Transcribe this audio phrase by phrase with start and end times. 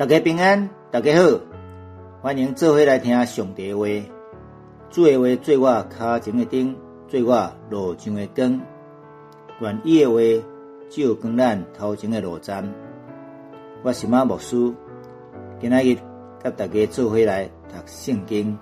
[0.00, 1.40] 大家平安，大家好，
[2.22, 3.84] 欢迎做伙来听上帝话。
[4.90, 6.74] 主的话做我脚前的灯，
[7.06, 8.62] 做我路上的光。
[9.60, 10.18] 愿意的话
[10.88, 12.66] 照光咱头前的路站。
[13.82, 14.72] 我是马牧师，
[15.60, 15.98] 今仔日
[16.42, 18.58] 甲大家做伙来读圣经。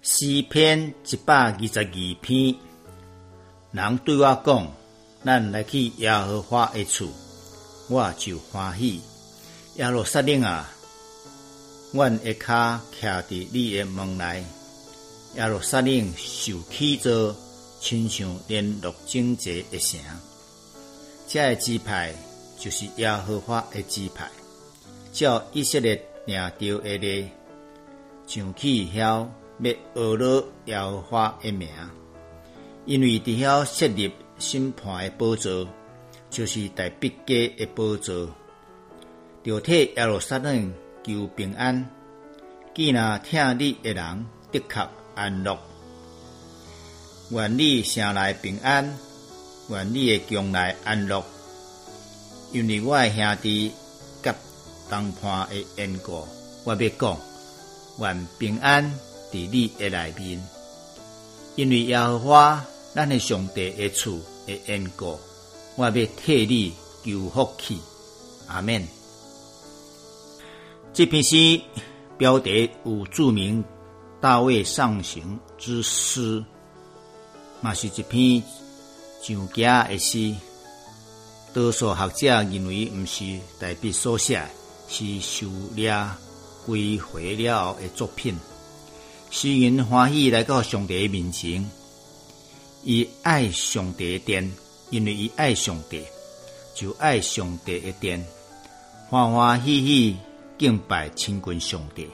[0.00, 1.84] 诗篇一百二十二
[2.20, 2.56] 篇，
[3.70, 4.66] 人对我讲
[5.22, 7.06] ：“咱来去耶和华的厝，
[7.88, 9.00] 我就欢喜。”
[9.76, 10.70] 耶路撒冷啊，
[11.92, 14.44] 阮下骹徛伫你的门内。
[15.34, 17.34] 耶路撒冷受起造，
[17.80, 19.98] 亲像连络整齐的城。
[21.26, 22.14] 这个支派
[22.58, 24.30] 就是耶和华的支派，
[25.10, 27.30] 照以色列领着的咧，
[28.26, 31.66] 上去遐要学了耶和华的名，
[32.84, 35.66] 因为伫遐设立审判的宝座，
[36.28, 38.28] 就是大必家的宝座。
[39.44, 41.90] 着替耶路撒冷求平安，
[42.74, 45.58] 既然听你的人的确安乐，
[47.30, 48.96] 愿你城内平安，
[49.68, 51.24] 愿你的将来安乐，
[52.52, 53.72] 因为我的兄弟
[54.22, 54.32] 甲
[54.88, 56.24] 东畔的缘故，
[56.62, 57.18] 我要讲，
[57.98, 58.84] 愿平安
[59.32, 60.40] 伫你的内面，
[61.56, 65.18] 因为耶和华咱的上帝的厝的缘故，
[65.74, 66.72] 我要替你
[67.04, 67.80] 求福气，
[68.46, 68.86] 阿门。
[70.94, 71.58] 这篇诗
[72.18, 73.64] 标题有著名
[74.20, 76.44] 大卫上行之诗，
[77.62, 78.42] 嘛是一篇
[79.22, 80.34] 上佳的诗。
[81.54, 83.24] 多数学者认为，毋是
[83.58, 84.42] 代笔所写，
[84.86, 86.06] 是修炼
[86.66, 88.36] 归回了后的作品。
[89.30, 91.66] 诗人欢喜来到上帝面前，
[92.84, 94.52] 伊爱上帝殿，
[94.90, 96.02] 因为伊爱上帝，
[96.74, 98.22] 就爱上帝的殿，
[99.08, 100.16] 欢欢喜喜。
[100.62, 102.08] 敬拜亲近上帝，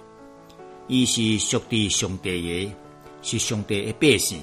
[0.87, 2.75] 伊是属于上帝的，
[3.21, 4.41] 是上帝的百姓，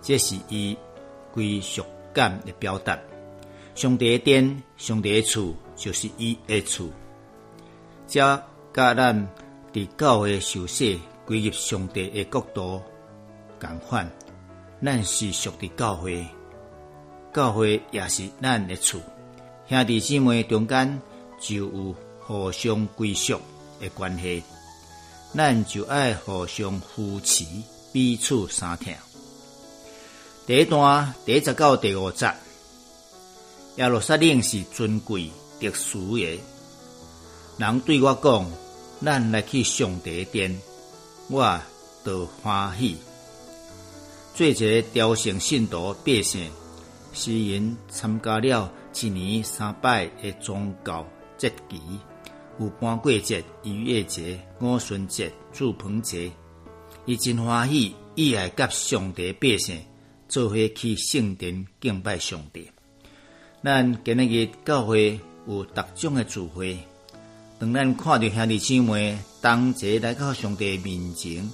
[0.00, 0.78] 这是伊
[1.32, 2.96] 归属感的表达。
[3.74, 6.88] 上帝的殿，上帝的厝，就是伊的厝。
[8.06, 8.20] 这
[8.72, 9.28] 甲咱
[9.72, 12.80] 伫教会受洗归入上帝的国度
[13.60, 14.08] 共款，
[14.80, 16.24] 咱是属于教会，
[17.34, 19.00] 教会也是咱的厝。
[19.68, 21.02] 兄弟姊妹中间
[21.40, 21.92] 就有。
[22.32, 23.38] 互相归属
[23.78, 24.42] 的关系，
[25.36, 27.44] 咱就爱互相扶持，
[27.92, 28.96] 彼此相听。
[30.46, 32.32] 第一段第十到第五节，
[33.76, 36.40] 耶路撒冷是尊贵特殊的。
[37.58, 38.50] 人对我讲
[39.04, 40.58] ：“咱来去上帝殿，
[41.28, 41.60] 我
[42.02, 42.96] 都欢喜。”
[44.34, 46.50] 做一个雕像信徒百姓，
[47.12, 51.06] 诗人参加了一年三拜的宗教
[51.36, 51.78] 节期。
[52.62, 56.30] 有半过节、逾越节、五旬节、祝棚节，
[57.06, 59.80] 伊真欢喜，伊爱甲上帝百姓
[60.28, 62.70] 做伙去圣殿敬拜上帝。
[63.64, 65.18] 咱今日教会
[65.48, 66.78] 有各种的聚会，
[67.58, 71.50] 当咱看到兄弟姊妹同齐来到上帝面前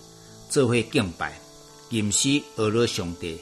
[0.50, 1.32] 做伙敬拜、
[1.88, 3.38] 吟诗学了上帝，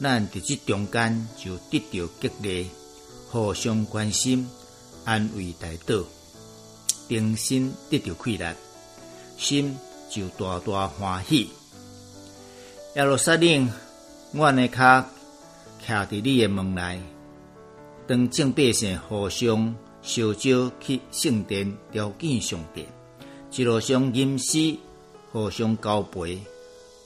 [0.00, 2.66] 咱伫即中间就得到激励，
[3.30, 4.48] 互相关心、
[5.04, 6.02] 安慰、大道。
[7.08, 8.54] 定心得到快乐，
[9.36, 9.76] 心
[10.10, 11.50] 就大大欢喜。
[12.96, 13.70] 耶路撒冷，
[14.32, 15.04] 阮的脚
[15.86, 17.00] 徛伫你的门内，
[18.06, 22.86] 当正百姓互相烧酒去圣殿朝见上帝，
[23.52, 24.76] 一路上吟诗，
[25.32, 26.40] 互相交陪，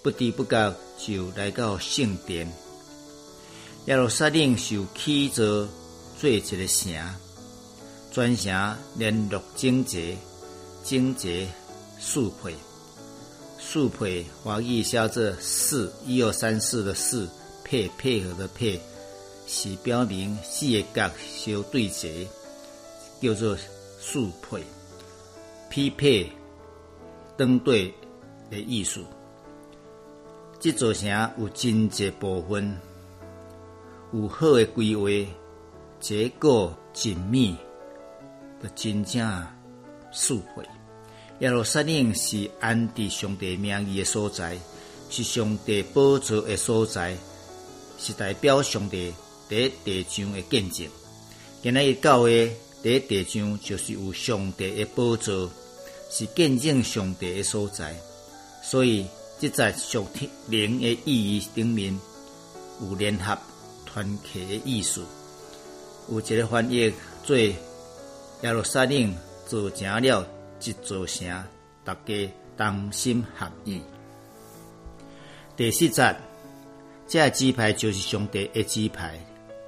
[0.03, 2.51] 不知不觉就来到圣殿。
[3.87, 5.43] 耶路撒冷受起造
[6.21, 7.28] 做一个城。
[8.19, 10.17] 全城联络整洁、
[10.83, 11.47] 整洁、
[12.01, 12.53] 速配、
[13.61, 17.29] 速配，华语写作“四一二三四”的“四”
[17.63, 18.81] 配配合的“配”，
[19.47, 22.27] 是表明四个角相对齐，
[23.21, 23.57] 叫做
[24.01, 24.65] 速配，
[25.71, 26.29] 匹配、
[27.37, 27.95] 登对
[28.51, 29.01] 的意思。
[30.59, 32.77] 这座城有真济部分，
[34.13, 35.33] 有好的规划，
[36.01, 37.57] 结构紧密。
[38.63, 39.47] 的真正
[40.11, 40.65] 素会，
[41.41, 44.59] 耶路撒冷是安迪上帝名义的所在，
[45.11, 47.17] 是上帝宝座的所在，
[47.99, 49.13] 是代表上帝
[49.49, 50.87] 第地上的见证。
[51.63, 55.49] 今日教会第地上就是有上帝的宝座，
[56.11, 57.95] 是见证上帝的所在。
[58.63, 59.07] 所以，
[59.39, 60.07] 即在属
[60.49, 61.97] 灵的意义顶面，
[62.81, 63.39] 有联合
[63.87, 65.05] 团结的意思。
[66.11, 66.93] 有一个翻译
[67.25, 67.37] 做。
[68.43, 69.13] 耶路撒冷
[69.47, 70.25] 做成了
[70.63, 71.29] 一座城，
[71.85, 73.83] 大家同心合意。
[75.57, 76.17] 第四节，
[77.09, 79.19] 这支派就是上帝的支派，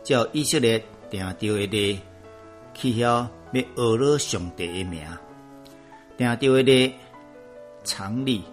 [0.05, 0.81] 照以色列
[1.11, 1.99] 定着的例，
[2.73, 5.05] 去晓要学了上帝的名，
[6.17, 6.95] 定着的例，
[7.83, 8.45] 常理，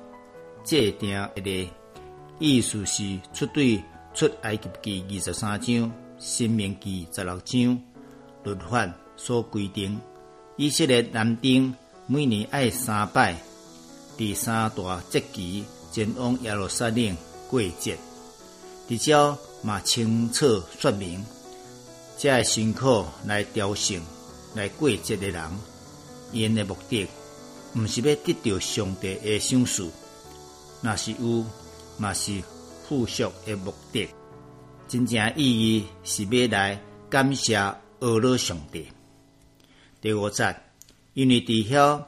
[0.64, 1.70] 制定的例，
[2.40, 3.80] 意思是出对
[4.16, 7.80] 出埃及记二十三章、新命记十六章
[8.44, 10.00] 律法所规定，
[10.56, 11.74] 以色列男丁
[12.06, 13.36] 每年爱三拜
[14.16, 17.18] 第三大节期前往耶路撒冷。
[17.50, 17.98] 过节，
[18.90, 21.24] 至少嘛清楚说明，
[22.18, 24.02] 这辛苦来雕成
[24.54, 25.50] 来过节的人，
[26.34, 27.08] 因的目的，
[27.74, 29.90] 毋是要得到上帝的赏赐，
[30.82, 31.46] 那是有，
[31.98, 32.44] 嘛是
[32.86, 34.10] 附属的目的。
[34.90, 36.78] 真正意义是要来
[37.10, 37.58] 感谢
[38.02, 38.86] 俄罗上帝。
[40.00, 40.56] 第五节，
[41.14, 42.04] 因为伫遐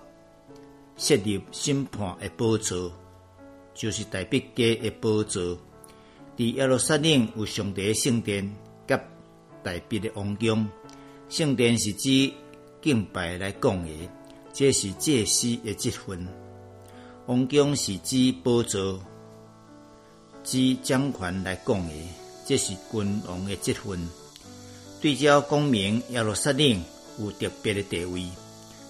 [0.95, 2.91] 设立审判的宝座。
[3.73, 5.57] 就是大毕家的宝座，
[6.35, 8.53] 伫耶路撒冷有上帝圣殿，
[8.85, 9.01] 甲
[9.63, 10.67] 大毕的王宫。
[11.29, 12.33] 圣殿是指
[12.81, 13.89] 敬拜来讲的，
[14.51, 16.27] 这是祭司的职分；
[17.25, 18.99] 王宫是指宝座，
[20.43, 21.93] 指掌权来讲的，
[22.45, 23.97] 这是君王的职分。
[24.99, 26.83] 对照讲明耶路撒冷
[27.19, 28.25] 有特别的地位，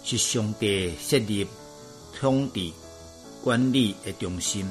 [0.04, 1.46] 是上帝设立
[2.20, 2.72] 统治。
[3.42, 4.70] 管理的中心，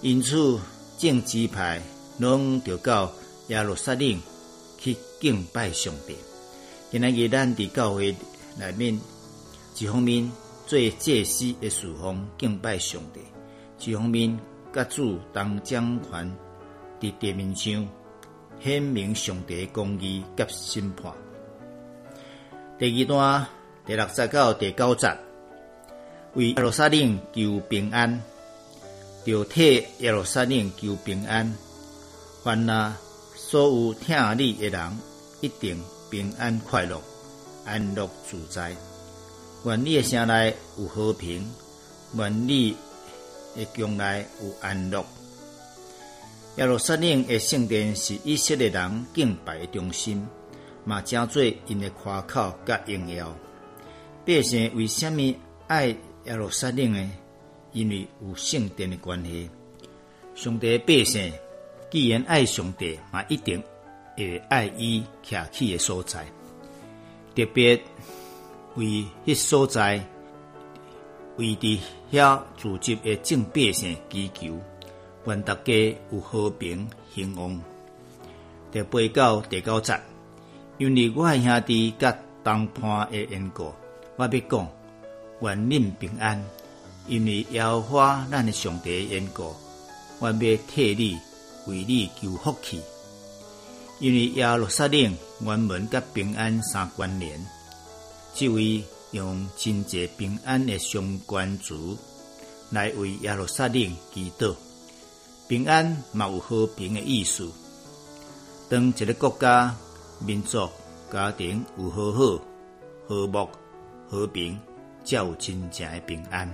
[0.00, 0.60] 因此
[0.96, 1.82] 政治派
[2.18, 3.12] 拢着到
[3.48, 4.16] 耶路撒冷
[4.78, 6.14] 去敬拜上帝。
[6.92, 8.14] 今日咱伫教会
[8.56, 9.00] 内面，
[9.76, 10.30] 一方面
[10.68, 13.20] 做祭司的侍奉敬拜上帝，
[13.90, 14.38] 一方面
[14.72, 16.32] 甲主当掌权
[17.00, 17.88] 伫地面上
[18.62, 21.12] 显明上帝公义甲审判。
[22.78, 23.46] 第二段
[23.86, 25.16] 第六节到第九节。
[26.34, 28.22] 为耶路撒冷求平安，
[29.24, 31.50] 就替耶路撒冷求平安。
[32.44, 32.94] 凡那
[33.34, 34.98] 所有听你的人，
[35.40, 37.00] 一定平安快乐、
[37.64, 38.76] 安乐自在。
[39.64, 41.50] 愿你的城内有和平，
[42.12, 42.76] 愿你
[43.54, 45.02] 的将来有安乐。
[46.56, 50.28] 耶路撒冷的圣殿是以色列人敬拜的中心，
[50.86, 53.36] 嘛正做因的夸口甲荣耀。
[54.24, 55.36] 百姓为虾米
[55.66, 55.94] 爱？
[56.24, 57.08] 耶路撒冷诶，
[57.70, 59.48] 因为有圣殿的关系，
[60.34, 61.32] 上帝百姓
[61.88, 63.62] 既然爱上帝，嘛一定
[64.16, 66.26] 会爱伊徛起的所在。
[67.36, 67.80] 特别
[68.74, 70.04] 为迄所在，
[71.36, 71.78] 为伫
[72.10, 74.58] 遐组织的正百姓祈求，
[75.26, 77.62] 愿大家有和平兴旺。
[78.72, 79.96] 第八到第九节，
[80.78, 83.72] 因为我兄弟甲东潘的缘故，
[84.16, 84.68] 我要讲。
[85.42, 86.42] 愿恁平安，
[87.06, 89.54] 因为耶和华咱的上帝缘故，
[90.18, 90.32] 我要
[90.66, 91.18] 替你
[91.66, 92.80] 为你求福气。
[93.98, 97.38] 因为耶路撒冷原文甲平安相关联，
[98.32, 101.94] 即位用真济平安的相关词
[102.70, 104.54] 来为耶路撒冷祈祷。
[105.48, 107.52] 平安嘛有和平的意思，
[108.70, 109.76] 当一个国家、
[110.18, 110.68] 民族、
[111.12, 112.40] 家庭有和好、
[113.06, 113.48] 和睦、
[114.08, 114.58] 和平。
[115.06, 116.52] 才有真正的平安。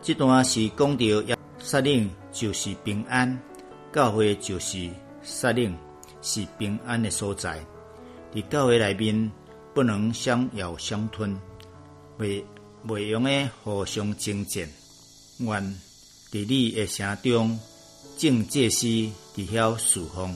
[0.00, 3.36] 这段是讲到耶撒冷就是平安，
[3.92, 4.88] 教会就是
[5.20, 5.76] 撒冷，
[6.22, 7.60] 是平安的所在。
[8.32, 9.32] 伫教会内面
[9.74, 11.36] 不能相咬相吞，
[12.18, 12.46] 未
[12.84, 14.64] 未用的互相争战。
[15.38, 15.60] 愿
[16.30, 17.58] 伫你诶城中，
[18.16, 18.86] 正祭司
[19.34, 20.32] 伫遐侍奉；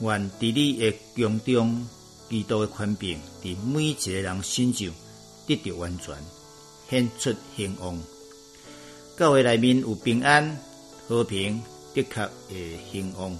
[0.00, 1.88] 愿伫你诶宫中，
[2.28, 4.90] 基督诶宽平伫每一个人身上。
[5.46, 6.14] 得到完全，
[6.88, 7.98] 显出兴旺。
[9.16, 10.56] 教会内面有平安、
[11.08, 11.60] 和平，
[11.92, 13.36] 的确会兴旺。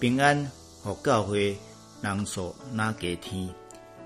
[0.00, 0.50] 平安
[0.82, 1.56] 和教会
[2.02, 3.48] 人所拿加天，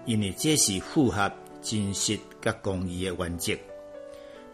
[0.04, 3.54] 因为这是符合真实甲公义的原则。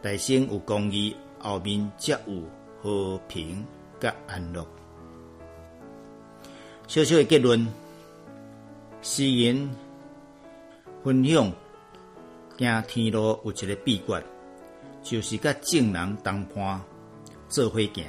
[0.01, 2.43] 大圣有公义，后面则有
[2.83, 3.67] 和平
[3.99, 4.65] 甲安乐。
[6.91, 7.65] 小小的结论：
[9.01, 9.71] 诗人
[11.05, 11.53] 分享。
[12.59, 14.25] 行天路有一个秘诀，
[15.01, 16.83] 就是甲正人同伴
[17.49, 18.05] 做伙行。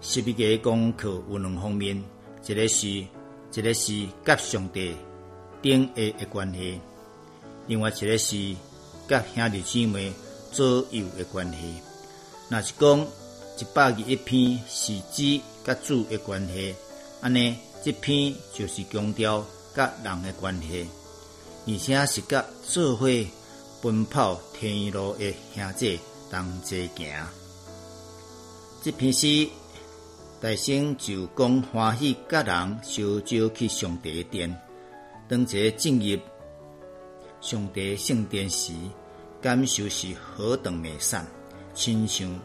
[0.00, 2.02] 十一个功课有两方面，
[2.46, 3.06] 一个是一
[3.52, 4.96] 个是甲上帝
[5.60, 6.80] 顶下的关系，
[7.66, 8.56] 另外一个是
[9.06, 10.10] 甲兄弟姊妹
[10.50, 11.74] 左右的关系。
[12.48, 13.00] 若是讲
[13.58, 16.74] 一百二一篇是指甲主的关系，
[17.20, 20.88] 安尼这篇就是强调甲人的关系，
[21.66, 23.26] 而且是甲智慧。
[23.82, 25.98] 奔跑天路的兄弟
[26.30, 27.26] 同齐行。
[28.80, 29.48] 这篇诗，
[30.40, 34.56] 大声就讲欢喜甲人烧酒去上帝殿，
[35.28, 36.16] 当这进入
[37.40, 38.72] 上帝圣殿时，
[39.40, 41.26] 感受是何等美善，
[41.74, 42.38] 亲像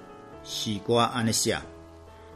[0.44, 1.56] 诗歌安尼写。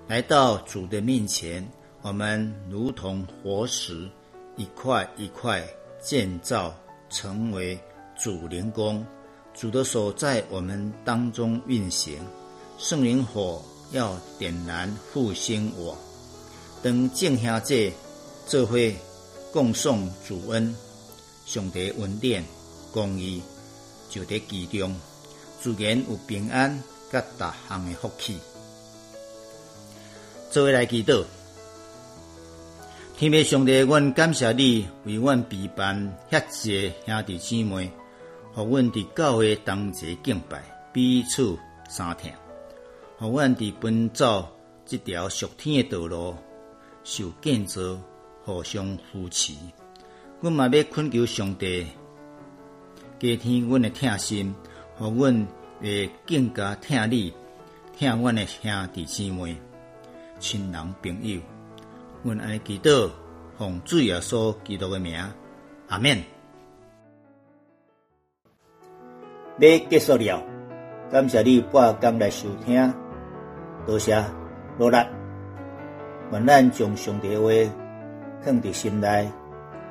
[0.08, 1.67] 来到主的面前，
[2.01, 4.10] 我们如同活石，
[4.58, 5.65] 一块一块
[6.01, 6.74] 建造，
[7.10, 7.79] 成为
[8.17, 9.05] 主灵宫。
[9.53, 12.20] 主的手在我们当中运行，
[12.77, 13.62] 圣灵火。
[13.91, 15.98] 要点燃复兴我，
[16.81, 17.91] 当敬兄这
[18.48, 18.96] 这会
[19.51, 20.74] 共颂主恩，
[21.46, 22.41] 上帝恩典
[22.93, 23.43] 公义
[24.10, 24.96] 就在其中，
[25.60, 26.81] 自然有平安
[27.12, 28.38] 甲逐项的福气。
[30.50, 31.25] 作为来祈祷，
[33.22, 37.92] 天父上帝，阮感谢你为阮陪伴遐济兄弟姊妹，
[38.51, 41.56] 互阮伫教会同齐敬拜，彼此
[41.88, 42.32] 相听。
[43.20, 44.50] 互阮伫奔走
[44.88, 46.36] 这条属天的道路，
[47.04, 47.96] 受建造，
[48.44, 49.54] 互相扶持。
[50.40, 51.86] 阮嘛要恳求上帝，
[53.20, 54.51] 加添阮的疼心，
[54.98, 55.48] 互阮
[55.80, 57.32] 会更加疼你，
[58.00, 59.56] 疼阮的兄弟姊妹、
[60.40, 61.40] 亲人朋友。
[62.24, 63.10] 阮爱祈祷，
[63.58, 65.20] 奉主耶稣基督的名，
[65.88, 66.24] 阿免。
[69.58, 70.44] 要结束了，
[71.12, 72.94] 感谢你半工来收听。
[73.88, 74.24] 多谢
[74.78, 74.98] 努力，
[76.32, 77.50] 愿咱将上帝话
[78.44, 79.28] 放伫心内，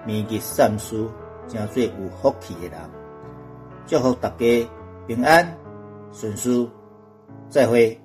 [0.06, 1.04] 铭记善事，
[1.48, 1.90] 成做有
[2.22, 2.78] 福气的人。
[3.86, 4.68] 祝福大家
[5.08, 5.58] 平安
[6.12, 6.68] 顺遂，
[7.48, 8.00] 再会。